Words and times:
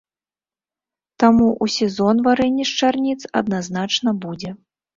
Таму 1.23 1.47
ў 1.49 1.65
сезон 1.75 2.15
варэнне 2.29 2.65
з 2.73 2.81
чарніц 2.81 3.19
адназначна 3.43 4.19
будзе. 4.29 4.49